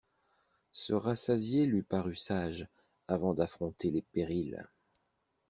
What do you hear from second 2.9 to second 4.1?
avant d'affronter les